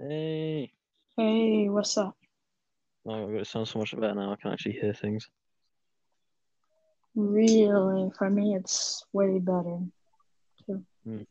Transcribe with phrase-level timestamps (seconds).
[0.00, 0.72] Hey.
[1.14, 2.16] Hey, what's up?
[3.04, 4.32] Oh, it sounds so much better now.
[4.32, 5.28] I can actually hear things.
[7.14, 9.80] Really, for me, it's way better.
[10.64, 10.82] Too.
[11.04, 11.22] Hmm.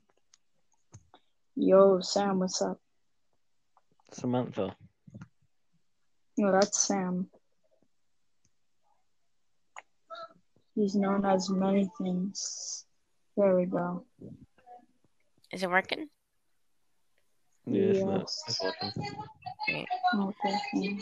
[1.56, 2.80] Yo, Sam, what's up?
[4.12, 4.76] Samantha.
[6.38, 7.28] No, that's Sam.
[10.76, 12.86] He's known as many things.
[13.36, 14.06] There we go.
[15.52, 16.10] Is it working?
[17.72, 18.20] Yeah, it's not.
[18.20, 18.44] Yes.
[18.48, 18.92] It's working.
[19.68, 19.88] Great.
[20.16, 20.98] Okay.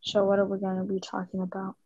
[0.00, 1.76] So, what are we going to be talking about?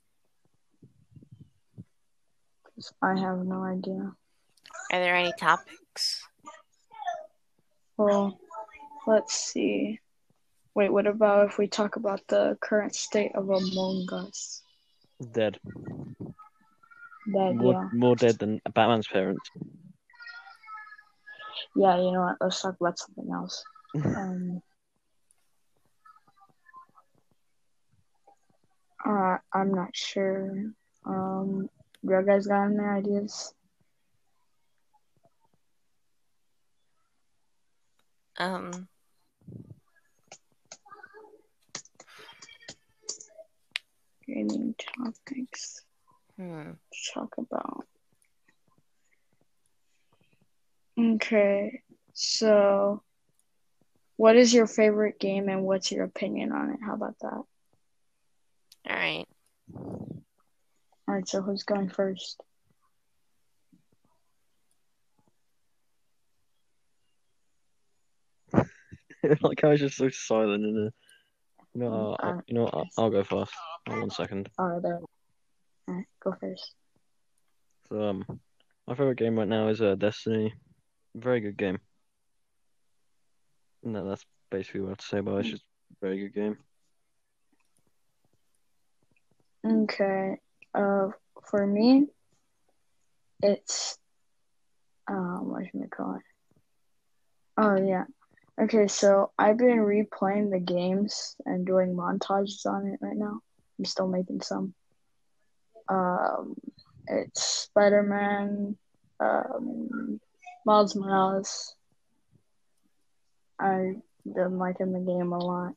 [3.02, 4.12] I have no idea.
[4.92, 6.22] Are there any topics?
[7.96, 8.38] Well,
[9.06, 9.98] let's see.
[10.74, 14.62] Wait, what about if we talk about the current state of Among Us?
[15.20, 15.58] Dead.
[17.32, 17.88] That, More, yeah.
[17.92, 19.50] more dead than Batman's parents.
[21.74, 22.36] Yeah, you know what?
[22.40, 23.64] Let's talk about something else.
[24.04, 24.62] Um,
[29.06, 30.72] uh, I'm not sure.
[31.04, 31.68] Um,
[32.02, 33.54] you guys got any ideas?
[38.38, 38.88] Um,
[44.28, 45.80] Gaming topics
[46.36, 46.72] hmm.
[46.72, 47.86] to talk about.
[50.98, 51.80] Okay,
[52.12, 53.02] so
[54.16, 56.80] what is your favorite game and what's your opinion on it?
[56.84, 57.32] How about that?
[57.32, 57.46] All
[58.86, 59.24] right.
[59.74, 60.22] All
[61.06, 62.42] right, so who's going first?
[69.40, 70.92] like I was just so silent and there.
[71.74, 73.52] You know, I'll, I'll- Uh, you know, what, I'll, I'll go first.
[73.88, 74.50] Hold one second.
[74.58, 75.00] Oh, there.
[75.88, 76.74] All right, go first.
[77.88, 78.24] So, um,
[78.86, 80.52] my favorite game right now is uh, Destiny.
[81.14, 81.78] Very good game.
[83.82, 85.40] No, that's basically what I have to say about it.
[85.40, 86.58] It's just a very good game.
[89.66, 90.36] Okay.
[90.74, 91.08] Uh,
[91.50, 92.06] for me,
[93.42, 93.96] it's
[95.08, 96.22] um, what should I call it?
[97.56, 98.04] Oh yeah.
[98.60, 103.40] Okay, so I've been replaying the games and doing montages on it right now.
[103.78, 104.74] I'm still making some.
[105.88, 106.54] Um,
[107.06, 108.76] it's Spider-Man,
[109.20, 110.20] um,
[110.66, 111.74] Miles Morales.
[113.58, 115.74] I've been liking the game a lot.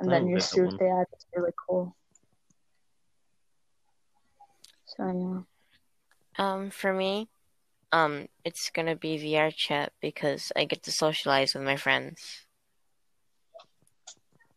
[0.00, 0.76] And then the haven't new played that suit one.
[0.80, 1.96] they added is really cool.
[4.86, 5.46] So
[6.38, 6.44] yeah.
[6.44, 7.28] Um, for me,
[7.92, 12.46] um, it's gonna be VR chat because I get to socialize with my friends.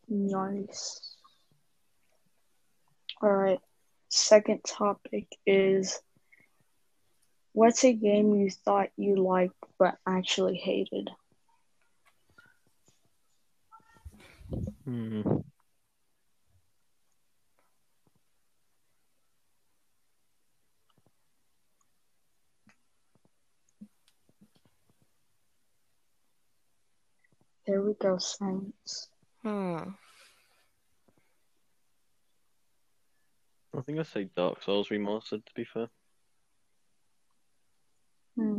[0.07, 1.04] Nice.
[3.21, 3.59] All right.
[4.09, 5.99] Second topic is
[7.53, 11.09] what's a game you thought you liked but actually hated?
[14.85, 15.21] Hmm.
[27.65, 29.09] There we go, science.
[29.41, 29.77] Hmm.
[33.77, 35.89] I think I'd say Dark Souls Remastered, to be fair.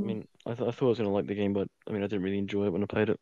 [0.00, 0.06] I Hmm.
[0.06, 2.06] mean, I, th I thought I was gonna like the game, but I mean, I
[2.06, 3.21] didn't really enjoy it when I played it.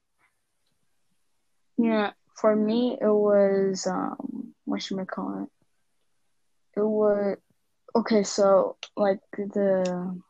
[1.79, 5.51] Yeah, for me it was um what should I call it?
[6.81, 7.39] It was
[7.97, 10.21] okay, so like the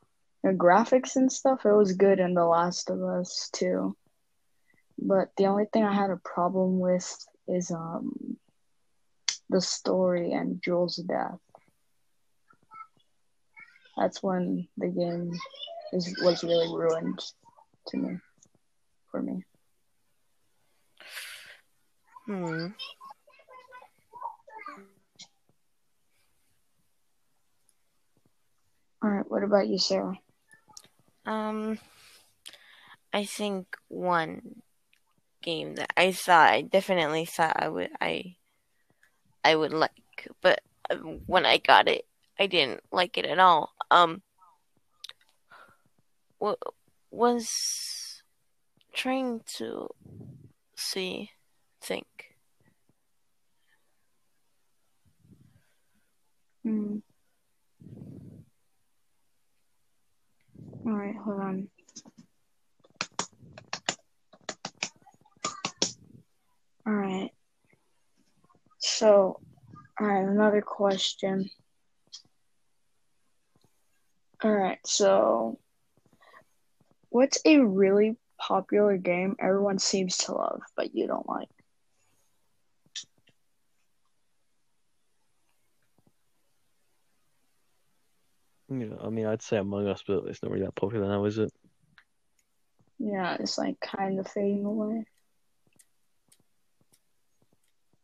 [0.42, 3.96] the graphics and stuff, it was good in The Last of Us too.
[4.98, 8.38] But the only thing I had a problem with is um
[9.50, 11.40] the story and Joel's death.
[13.96, 15.32] That's when the game
[15.92, 17.20] is was really ruined
[17.88, 18.18] to me
[19.10, 19.44] for me.
[22.26, 22.66] Hmm.
[29.02, 30.18] All right, what about you, Sarah?
[31.26, 31.78] Um,
[33.12, 34.62] I think one
[35.42, 38.36] game that I thought I definitely thought I would I
[39.44, 42.06] I would like, but um, when I got it,
[42.38, 43.73] I didn't like it at all.
[43.90, 44.22] Um,
[46.40, 46.56] wa-
[47.10, 48.22] was
[48.92, 49.88] trying to
[50.76, 51.30] see
[51.80, 52.06] think.
[56.62, 56.98] Hmm.
[60.86, 61.68] All right, hold on.
[66.86, 67.30] All right.
[68.78, 69.40] So,
[70.00, 71.48] all right, another question.
[74.44, 75.58] All right, so
[77.08, 81.48] what's a really popular game everyone seems to love but you don't like?
[88.68, 91.38] Yeah, I mean, I'd say Among Us, but it's not really that popular now, is
[91.38, 91.50] it?
[92.98, 95.06] Yeah, it's like kind of fading away.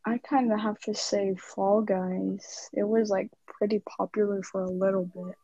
[0.03, 2.67] I kind of have to say Fall Guys.
[2.73, 5.35] It was like pretty popular for a little bit.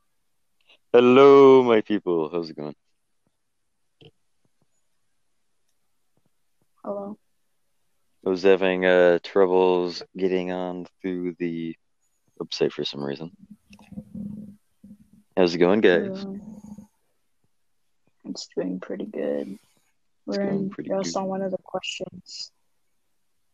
[0.99, 2.27] Hello, my people.
[2.31, 2.73] How's it going?
[6.83, 7.19] Hello.
[8.25, 11.75] I was having uh, troubles getting on through the
[12.41, 13.29] website for some reason.
[15.37, 16.25] How's it going, guys?
[18.25, 19.59] It's doing pretty good.
[20.25, 21.19] We're in just good.
[21.19, 22.51] on one of the questions.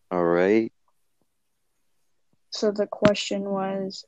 [0.10, 0.72] All right.
[2.52, 4.06] So the question was,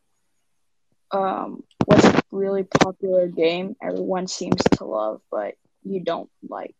[1.12, 2.05] um, what's
[2.36, 6.76] really popular game everyone seems to love but you don't like?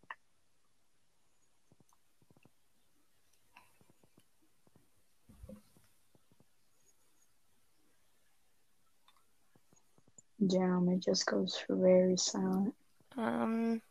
[10.46, 12.74] Damn, it just goes very silent.
[13.16, 13.82] Um,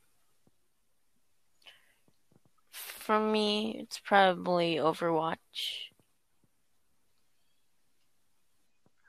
[2.70, 5.36] for me, it's probably Overwatch.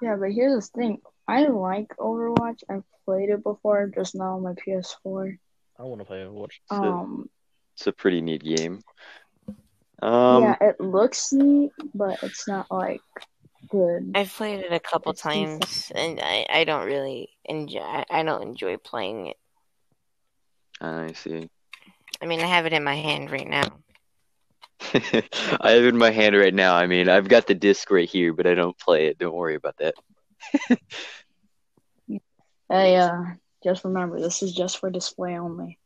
[0.01, 1.01] Yeah, but here's the thing.
[1.27, 2.63] I like Overwatch.
[2.69, 5.37] I've played it before, just not on my PS4.
[5.79, 6.59] I want to play Overwatch.
[6.69, 7.29] So- Um,
[7.75, 8.81] It's a pretty neat game.
[10.01, 13.01] Um, yeah, it looks neat, but it's not like
[13.69, 14.11] good.
[14.13, 15.61] I've played it a couple It's decent.
[15.61, 17.79] times, and I, I don't really enjoy.
[17.79, 19.37] I I don't enjoy playing it.
[20.81, 21.49] I see.
[22.21, 23.63] I mean, I have it in my hand right now.
[24.93, 26.75] I have it in my hand right now.
[26.75, 29.17] I mean, I've got the disc right here, but I don't play it.
[29.17, 29.95] Don't worry about that.
[32.67, 33.21] Hey, uh,
[33.63, 35.77] just remember, this is just for display only.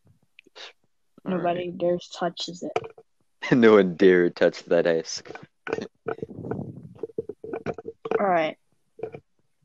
[1.25, 2.71] All Nobody dares touches it.
[3.51, 5.21] no one dare touch that ice.
[8.17, 8.57] All right.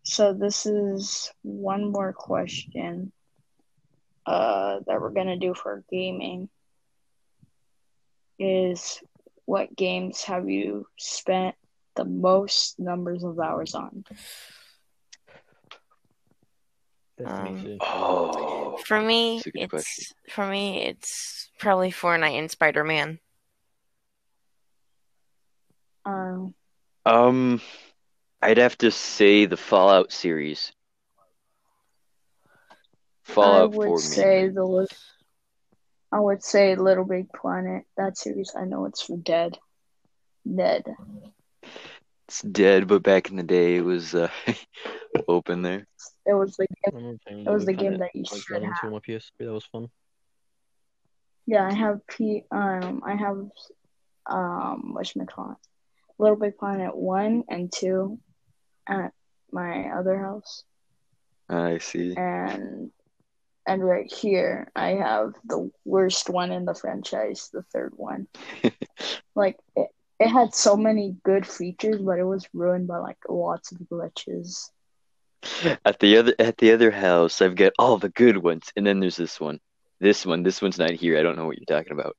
[0.03, 3.13] So this is one more question
[4.27, 6.49] uh, that we're gonna do for gaming.
[8.39, 9.01] Is
[9.45, 11.55] what games have you spent
[11.95, 14.05] the most numbers of hours on?
[17.19, 20.17] Destiny Um, Oh, For me, That's a good it's question.
[20.31, 23.21] for me, it's probably Fortnite and Spider Man.
[26.07, 26.55] Um,
[27.07, 27.61] um,
[28.43, 30.73] I'd have to say the Fallout series.
[33.23, 34.55] Fallout I would say mainly.
[34.55, 34.89] the
[36.13, 37.85] I would say Little Big Planet.
[37.97, 39.59] That series, I know it's for dead.
[40.47, 40.85] Dead.
[42.29, 44.29] It's dead, but back in the day, it was uh,
[45.29, 45.87] open there.
[46.27, 46.93] It was the game.
[46.95, 48.81] I remember playing It was the game Planet that you like, should have.
[48.81, 49.31] to my PS3.
[49.41, 49.89] That was fun.
[51.47, 52.45] Yeah, I have P.
[52.51, 53.47] Um, I have
[54.27, 55.59] um, what you call it?
[56.19, 58.19] Little Big Planet one and two
[58.89, 59.13] at
[59.53, 60.65] my other house,
[61.49, 62.15] I see.
[62.17, 62.91] and
[63.67, 68.27] and right here I have the worst one in the franchise, the third one.
[69.37, 69.89] Like it,
[70.21, 74.71] it had so many good features, but it was ruined by like lots of glitches.
[75.85, 79.01] At the other at the other house, I've got all the good ones, and then
[79.01, 79.61] there's this one.
[80.01, 81.19] This one, this one's not here.
[81.19, 82.17] I don't know what you're talking about.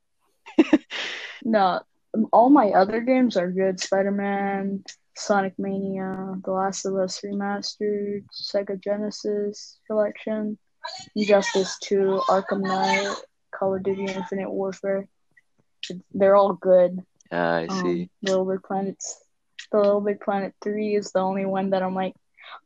[1.43, 1.79] No,
[2.33, 3.79] all my other games are good.
[3.79, 4.83] Spider Man,
[5.15, 10.57] Sonic Mania, The Last of Us Remastered, Sega Genesis Collection,
[11.15, 13.15] Injustice 2, Arkham Knight,
[13.53, 15.07] Call of Duty Infinite Warfare.
[16.13, 16.97] They're all good.
[17.31, 18.09] Ah, I Um, see.
[18.23, 19.21] Little Big Planets.
[19.71, 22.15] The Little Big Planet 3 is the only one that I'm like,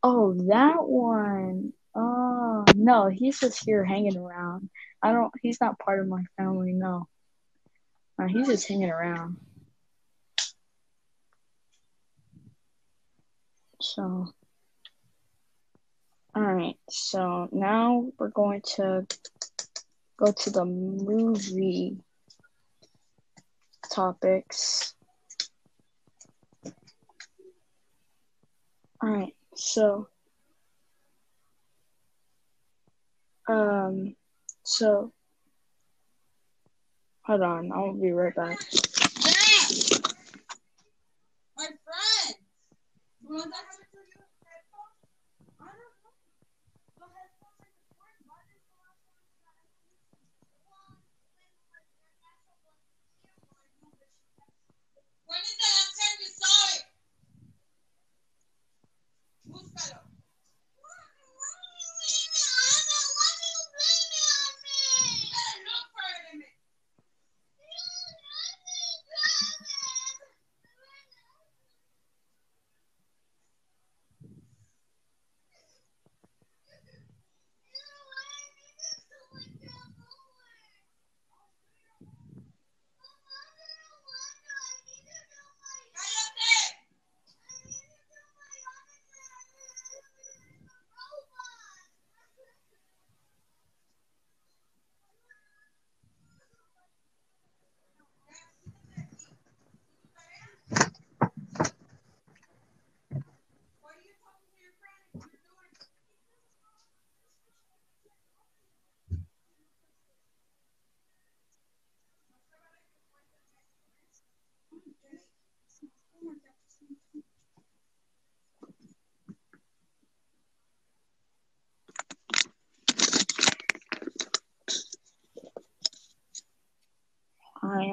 [0.02, 1.72] oh, that one.
[1.94, 4.70] Oh, no, he's just here hanging around.
[5.02, 7.08] I don't, he's not part of my family, no.
[8.18, 9.38] No, he's just hanging around.
[13.80, 14.28] So,
[16.36, 19.06] alright, so now we're going to
[20.18, 21.96] go to the movie
[23.90, 24.94] topics.
[29.02, 30.08] Alright, so
[33.48, 34.14] um
[34.64, 35.12] so
[37.22, 38.58] hold on, I'll be right back.
[41.56, 41.68] My.
[43.22, 45.06] The ones I haven't told you headphones?
[45.60, 46.12] I don't know.
[46.98, 48.18] The headphones are important.
[48.26, 49.30] Why did the last one not
[55.26, 56.82] When is the last time you saw it?
[59.50, 60.10] Búscalo.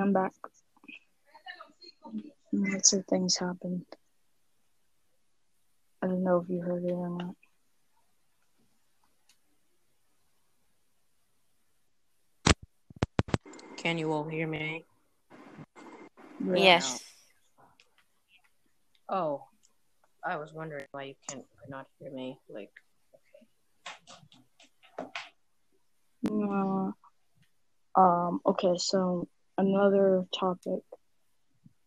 [0.07, 0.31] I'm back.
[2.53, 3.85] Lots of things happened.
[6.01, 7.35] I don't know if you heard it or not.
[13.75, 14.85] Can you all hear me?
[16.39, 16.55] Yeah.
[16.55, 17.03] Yes.
[19.09, 19.43] Oh,
[20.25, 22.39] I was wondering why you can't could not hear me.
[22.47, 22.71] Like,
[26.25, 26.93] okay.
[27.97, 28.39] Uh, um.
[28.45, 28.77] Okay.
[28.77, 30.81] So another topic.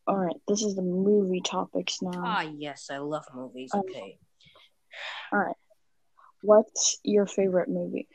[0.07, 0.37] All right.
[0.49, 2.11] This is the movie topics now.
[2.25, 3.71] ah, yes, I love movies.
[3.73, 4.19] Um, Okay.
[5.33, 5.57] All right.
[6.43, 8.09] What's your favorite movie?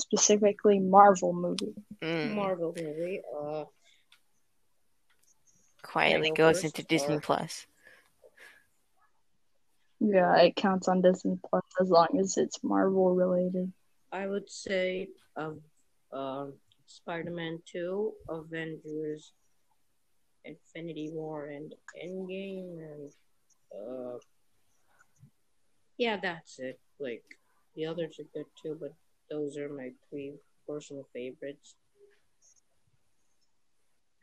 [0.00, 1.74] Specifically, Marvel movie.
[2.02, 3.22] Mm, Marvel movie.
[3.38, 3.64] Uh,
[5.82, 7.66] quietly go goes first, into Disney or- Plus.
[10.00, 13.72] Yeah, it counts on Disney Plus as long as it's Marvel related.
[14.10, 15.58] I would say of
[16.12, 16.54] um
[16.90, 19.32] Spider-Man Two, Avengers,
[20.44, 23.12] Infinity War, and Endgame, and
[23.72, 24.18] uh,
[25.98, 26.80] yeah, that's it.
[26.98, 27.24] Like
[27.76, 28.94] the others are good too, but
[29.30, 30.34] those are my three
[30.66, 31.74] personal favorites.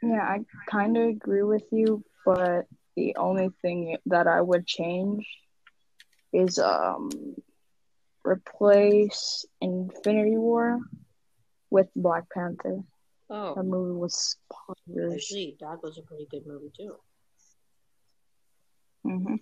[0.02, 5.26] Yeah, I kind of agree with you, but the only thing that I would change
[6.34, 7.10] is um
[8.24, 10.80] replace Infinity War
[11.70, 12.82] with Black Panther.
[13.30, 15.22] Oh, that movie was I bonkers.
[15.22, 15.58] see.
[15.60, 16.96] That was a pretty good movie too.
[19.04, 19.36] hmm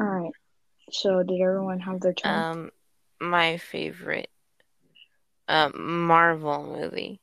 [0.00, 0.32] All right.
[0.90, 2.32] So did everyone have their turn?
[2.32, 2.70] Um,
[3.20, 4.30] my favorite
[5.48, 7.20] um Marvel movie.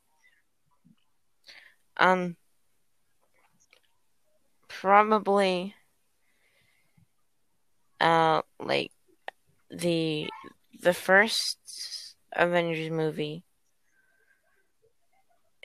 [1.96, 2.36] Um,
[4.68, 5.74] probably
[8.00, 8.90] uh like
[9.70, 10.28] the
[10.82, 11.58] the first
[12.36, 13.44] Avengers movie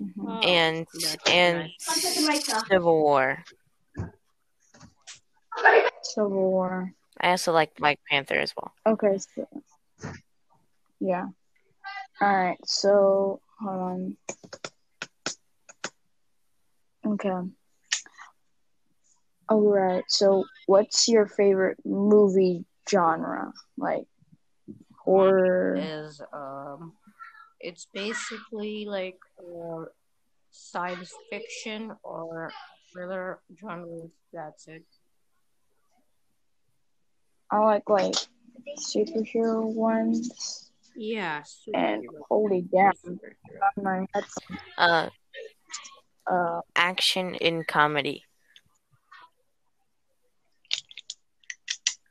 [0.02, 0.14] Mhm.
[0.20, 2.68] Oh, and that's and nice.
[2.70, 3.44] Civil War.
[6.04, 6.94] Civil War.
[7.20, 8.74] I also like Black Panther as well.
[8.86, 9.18] Okay.
[9.18, 9.48] So,
[11.00, 11.28] yeah.
[12.22, 12.58] All right.
[12.66, 14.18] So hold on.
[17.06, 17.50] Okay.
[19.50, 20.04] All right.
[20.08, 23.52] So, what's your favorite movie genre?
[23.78, 24.06] Like
[25.10, 25.76] horror.
[25.78, 26.94] is um
[27.60, 29.84] it's basically like uh,
[30.52, 32.52] science fiction or
[32.92, 34.84] thriller genres that's it
[37.52, 38.16] I like like
[38.78, 40.72] superhero ones.
[40.96, 41.42] yeah
[41.74, 43.84] And holy damn, Superhero.
[43.84, 44.26] my head.
[44.78, 45.10] Uh,
[46.30, 48.24] Uh, action in comedy.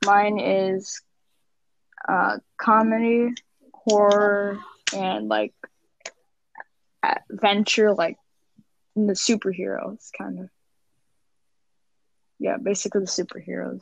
[0.05, 1.01] mine is
[2.09, 3.35] uh comedy,
[3.75, 4.59] horror,
[4.95, 5.55] and like
[7.03, 8.17] adventure, like
[8.97, 10.49] the superheroes kind of.
[12.39, 13.81] Yeah, basically the superheroes.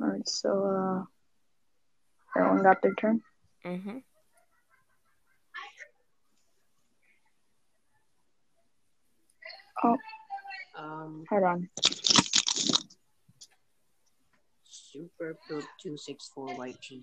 [0.00, 1.04] All right, so uh,
[2.40, 3.22] everyone got their turn.
[3.64, 3.98] hmm
[10.78, 11.68] um Hold on.
[14.64, 17.02] super poop 264 white G.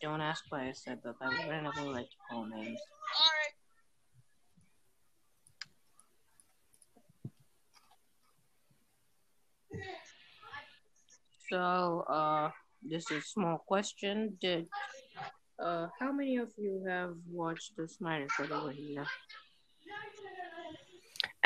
[0.00, 2.78] don't ask why i said that i randomly like to call names
[11.50, 12.50] So, uh,
[12.82, 14.36] this is a small question.
[14.40, 14.68] Did,
[15.58, 19.06] uh, how many of you have watched the Snyder Cut over here?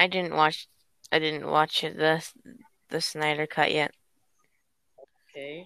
[0.02, 0.66] I didn't watch.
[1.12, 2.28] I didn't watch the
[2.88, 3.92] the Snyder cut yet.
[5.30, 5.64] Okay.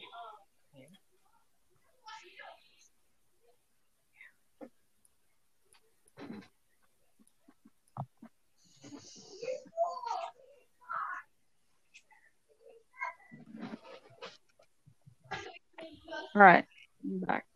[16.34, 16.66] All right,
[17.02, 17.46] I'm back.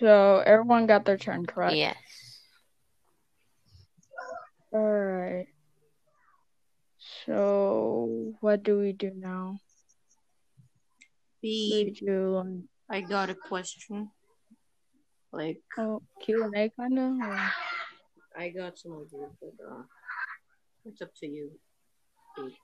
[0.00, 1.76] So everyone got their turn, correct?
[1.76, 1.96] Yes.
[4.72, 5.46] All right.
[7.26, 9.58] So what do we do now?
[11.42, 14.10] We B, do um, I got a question.
[15.32, 17.20] Like, oh, Q and A kind of.
[18.36, 19.82] I got some ideas, but, uh,
[20.84, 21.50] it's up to you.
[22.36, 22.56] B.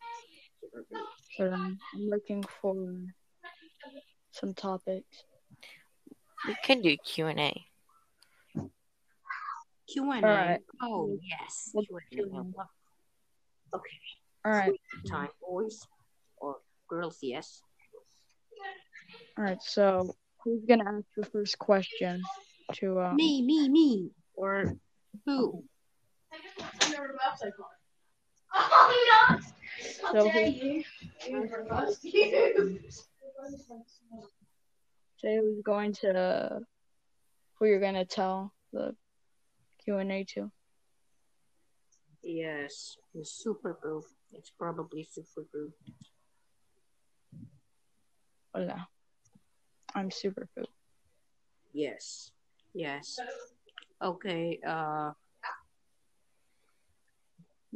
[0.60, 1.06] Super poop.
[1.38, 2.76] Hold on, I'm looking for
[4.32, 5.24] some topics.
[6.46, 7.66] We can do Q and A.
[9.92, 10.22] Q&A.
[10.24, 10.60] Alright.
[10.80, 11.70] Oh, yes.
[11.72, 12.14] Q&A.
[12.14, 13.76] Q&A.
[13.76, 13.98] Okay.
[14.44, 14.72] All right.
[15.08, 15.86] Time, boys.
[16.38, 16.56] Or
[16.88, 17.62] girls, yes.
[19.36, 19.62] All right.
[19.62, 22.22] So who's gonna ask the first question?
[22.74, 24.10] To um, Me, me, me.
[24.34, 24.76] Or
[25.26, 25.64] who?
[28.54, 29.38] Oh, no.
[30.12, 30.82] So who,
[35.18, 36.60] say who's going to
[37.58, 38.94] who you're gonna tell the
[39.84, 40.50] Q and A to?
[42.30, 44.02] Yes, the super boo.
[44.32, 45.72] It's probably super boo.
[48.54, 48.86] Hola.
[49.96, 50.68] I'm super food.
[51.72, 52.30] Yes.
[52.72, 53.18] Yes.
[54.00, 55.10] Okay, uh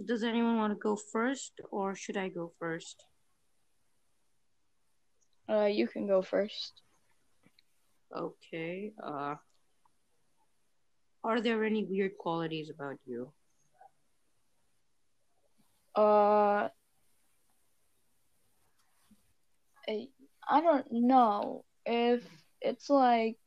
[0.05, 3.07] does anyone want to go first or should I go first?
[5.49, 6.81] Uh, you can go first.
[8.15, 8.93] Okay.
[9.03, 9.35] Uh
[11.25, 13.33] Are there any weird qualities about you?
[15.97, 16.69] Uh,
[19.89, 20.09] I,
[20.49, 22.23] I don't know if
[22.61, 23.39] it's like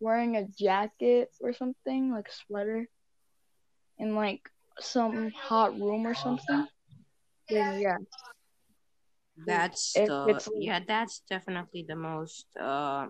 [0.00, 2.86] wearing a jacket or something, like a sweater,
[3.98, 4.42] in like
[4.80, 6.66] some hot room or something.
[7.48, 7.96] Then yeah,
[9.46, 13.06] That's If the it's- yeah, that's definitely the most uh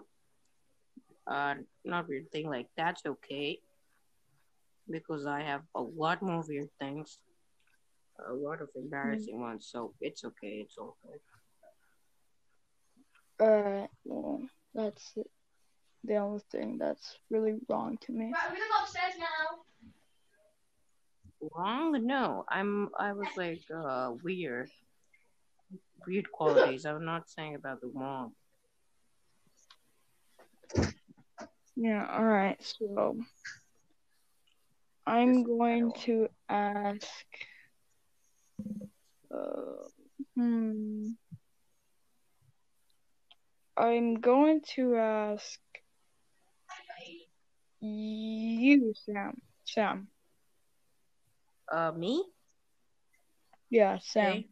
[1.27, 2.49] uh not weird thing.
[2.49, 3.59] Like that's okay
[4.91, 7.19] because I have a lot more weird things,
[8.27, 9.69] a lot of embarrassing ones.
[9.71, 10.67] So it's okay.
[10.67, 11.21] It's okay.
[13.41, 14.43] uh, well,
[14.75, 15.15] that's
[16.05, 18.33] the only thing that's really wrong to me.
[18.33, 19.59] Right, we're gonna go upstairs now.
[21.55, 22.07] Wrong?
[22.07, 22.91] No, I'm.
[22.99, 24.71] I was like uh weird,
[26.07, 26.85] weird qualities.
[26.85, 28.33] I'm not saying about the wrong.
[31.77, 32.61] Yeah, all right.
[32.61, 33.19] So
[35.07, 37.07] I'm going to ask.
[40.35, 41.11] Hmm.
[43.77, 45.61] I'm going to ask
[47.81, 49.41] you, Sam.
[49.65, 50.09] Sam.
[51.71, 52.25] Uh, me?
[53.71, 54.27] Yeah, Sam.
[54.27, 54.49] Okay.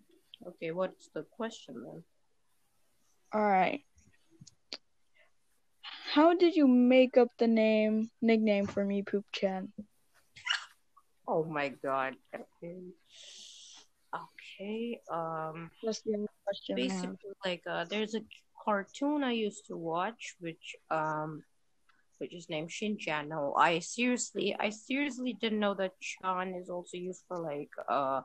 [0.46, 0.70] Okay.
[0.70, 2.04] What's the question then?
[3.32, 3.82] All right.
[6.12, 9.72] How did you make up the name nickname for me, Poop Chan?
[11.26, 12.14] Oh my god.
[14.24, 15.00] Okay.
[15.10, 15.70] Um.
[15.82, 18.20] That's the only question basically like uh there's a
[18.64, 21.42] cartoon I used to watch which um
[22.18, 23.28] which is named Shin-chan.
[23.28, 28.22] No, I seriously I seriously didn't know that Chan is also used for like uh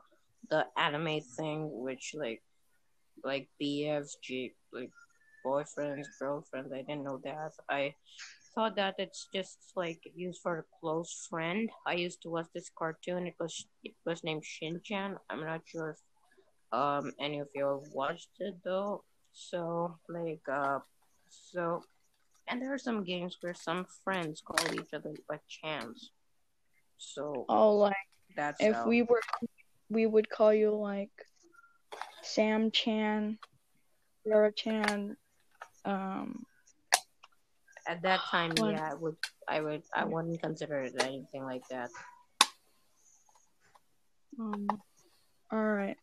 [0.50, 2.42] the anime thing which like
[3.22, 4.90] like BFs, G like
[5.44, 6.72] boyfriends, girlfriends.
[6.72, 7.52] I didn't know that.
[7.68, 7.94] I
[8.54, 11.70] thought that it's just like used for a close friend.
[11.86, 13.26] I used to watch this cartoon.
[13.26, 15.16] It was it was named Shin-chan.
[15.30, 15.98] I'm not sure if
[16.72, 20.78] um any of you have watched it though so like uh
[21.28, 21.82] so
[22.48, 26.10] and there are some games where some friends call each other by chance
[26.98, 27.96] so Oh, like
[28.36, 29.20] that's if how- we were,
[29.90, 31.12] we would call you like
[32.22, 33.38] Sam Chan,
[34.24, 35.16] Sarah Chan.
[35.84, 36.46] Um,
[37.88, 39.16] at that time yeah i would
[39.48, 41.90] i would i wouldn't consider it anything like that
[44.38, 44.66] um,
[45.50, 45.96] all right.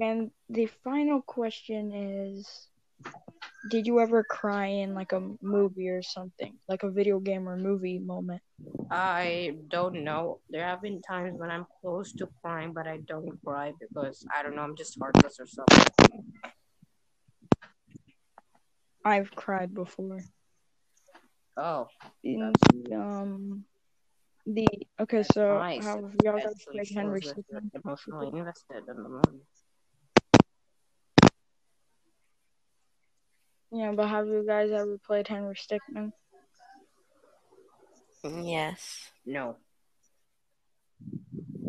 [0.00, 2.68] And the final question is,
[3.70, 7.56] did you ever cry in like a movie or something, like a video game or
[7.56, 8.42] movie moment?
[8.88, 13.36] i don't know there have been times when i'm close to crying but i don't
[13.44, 16.22] cry because i don't know i'm just heartless or something
[19.04, 20.18] I've cried before.
[21.56, 21.86] Oh
[22.24, 23.64] In, That's- um,
[24.46, 24.66] the
[25.00, 27.70] okay, so nice how have y'all guys actually played Henry Stickmin?
[27.74, 29.42] emotionally invested in the movie
[33.72, 36.12] Yeah, but have you guys ever played Henry Stickmin?
[38.24, 39.10] Yes.
[39.24, 39.56] no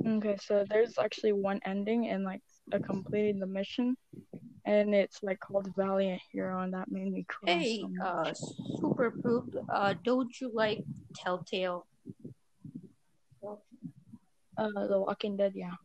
[0.05, 3.97] Okay, so there's actually one ending in like a completing the mission,
[4.67, 8.33] and it's like called Valiant Hero, and that made me cry Hey, so uh.
[8.33, 10.83] Super Poop, uh, don't you like
[11.15, 11.87] Telltale?
[14.57, 15.75] Uh, The Walking Dead, yeah.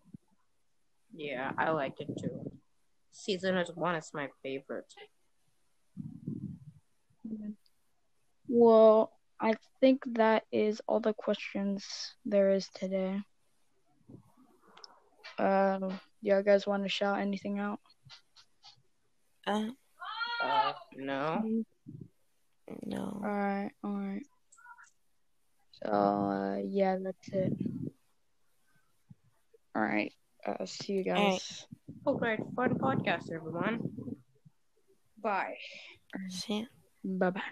[1.14, 2.50] Yeah, I liked it too.
[3.12, 4.92] Season is one is my favorite.
[8.48, 13.20] Well, I think that is all the questions there is today.
[15.38, 17.78] Um, you guys want to shout anything out?
[19.46, 19.68] Uh,
[20.42, 21.62] Uh, no.
[22.84, 23.20] no.
[23.24, 24.26] Alright, alright.
[25.82, 27.52] So, uh, yeah, that's it.
[29.76, 30.12] Alright,
[30.46, 31.16] uh, see you guys.
[31.16, 31.66] Alright.
[32.06, 32.40] Oh, great.
[32.56, 33.80] Fun podcast, everyone.
[35.22, 35.56] Bye.
[36.28, 36.64] See ya.
[37.04, 37.42] Bye bye.